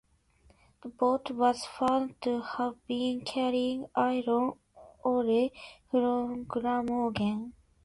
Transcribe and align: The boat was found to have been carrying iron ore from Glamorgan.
The 0.81 0.89
boat 0.89 1.29
was 1.29 1.63
found 1.63 2.19
to 2.23 2.41
have 2.41 2.73
been 2.87 3.21
carrying 3.23 3.85
iron 3.95 4.53
ore 5.03 5.51
from 5.91 6.45
Glamorgan. 6.45 7.53